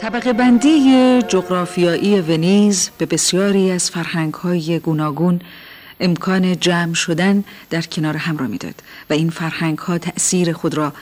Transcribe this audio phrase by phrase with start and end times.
[0.00, 5.40] طبقه بندی جغرافیایی ونیز به بسیاری از فرهنگ های گوناگون
[6.00, 8.74] امکان جمع شدن در کنار هم را می‌داد
[9.10, 10.92] و این فرهنگ ها تأثیر خود را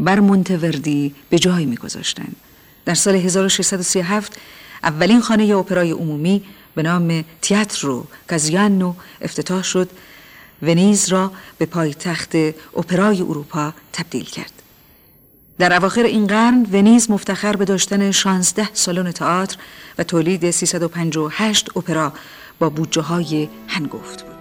[0.00, 2.36] بر مونتوردی به جای میگذاشتند.
[2.84, 4.36] در سال 1637
[4.82, 6.42] اولین خانه اپرای عمومی
[6.74, 9.90] به نام تیاترو کازیانو افتتاح شد
[10.62, 12.36] ونیز را به پایتخت
[12.76, 14.55] اپرای اروپا تبدیل کرد.
[15.58, 19.56] در اواخر این قرن ونیز مفتخر به داشتن 16 سالن تئاتر
[19.98, 22.12] و تولید 358 اپرا
[22.58, 24.35] با بودجه های هنگفت بود.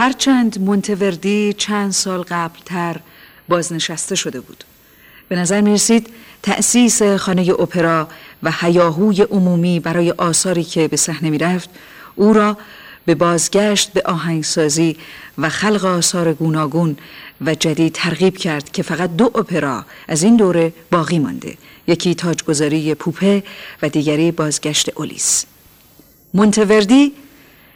[0.00, 2.96] هرچند مونتوردی چند سال قبلتر
[3.48, 4.64] بازنشسته شده بود.
[5.28, 6.06] به نظر می رسید
[6.42, 8.08] تأسیس خانه اپرا
[8.42, 11.70] و هیاهوی عمومی برای آثاری که به صحنه می رفت
[12.16, 12.56] او را
[13.04, 14.96] به بازگشت به آهنگسازی
[15.38, 16.96] و خلق آثار گوناگون
[17.40, 21.54] و جدید ترغیب کرد که فقط دو اپرا از این دوره باقی مانده
[21.86, 23.42] یکی تاجگذاری پوپه
[23.82, 25.44] و دیگری بازگشت اولیس
[26.34, 27.12] مونتوردی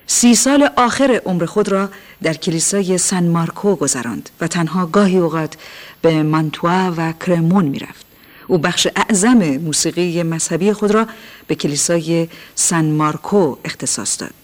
[0.06, 1.90] سی سال آخر عمر خود را
[2.22, 5.56] در کلیسای سن مارکو گذراند و تنها گاهی اوقات
[6.02, 8.06] به مانتوا و کرمون می‌رفت.
[8.46, 11.06] او بخش اعظم موسیقی مذهبی خود را
[11.46, 14.34] به کلیسای سن مارکو اختصاص داد.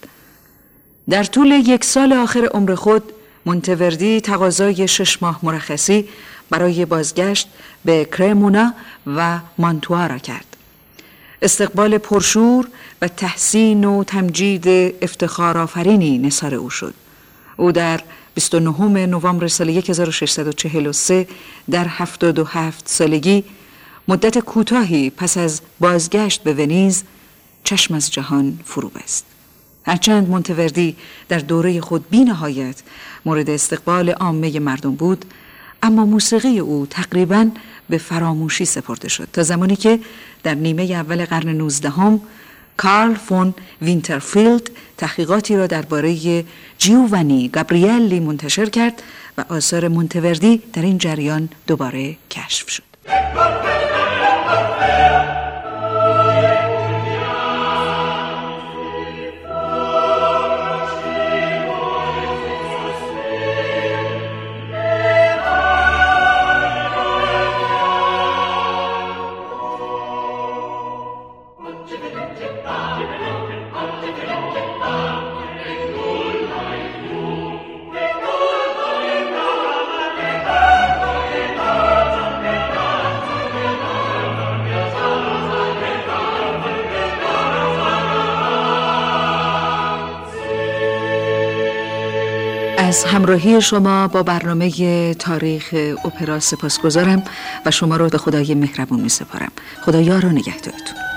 [1.11, 3.13] در طول یک سال آخر عمر خود
[3.47, 6.09] مونتوردی تقاضای شش ماه مرخصی
[6.51, 7.49] برای بازگشت
[7.85, 8.75] به کرمونا
[9.07, 10.50] و مانتوا را کرد.
[11.43, 12.69] استقبال پرشور
[13.03, 14.69] و تحسین و تمجید
[15.03, 16.95] افتخار آفرینی نصار او شد.
[17.57, 18.01] او در
[18.35, 21.27] 29 نوامبر سال 1643
[21.71, 23.45] در 77 سالگی
[24.09, 27.05] مدت کوتاهی پس از بازگشت به ونیز
[27.65, 29.25] چشم از جهان فرو بست.
[29.87, 30.97] هرچند مونتوردی
[31.29, 32.83] در دوره خود بی نهایت
[33.27, 35.25] مورد استقبال عامه مردم بود
[35.83, 37.51] اما موسیقی او تقریبا
[37.91, 39.99] به فراموشی سپرده شد تا زمانی که
[40.43, 42.21] در نیمه اول قرن نوزدهم
[42.77, 46.45] کارل فون وینترفیلد تحقیقاتی را درباره
[46.79, 49.03] جیووانی گابریلی منتشر کرد
[49.39, 52.83] و آثار مونته‌وردی در این جریان دوباره کشف شد.
[92.81, 95.75] از همراهی شما با برنامه تاریخ
[96.05, 97.23] اپرا سپاسگزارم
[97.67, 99.53] و شما رو به خدای مهربون می سپارم
[99.85, 101.10] خدا یار و نگهدارتون.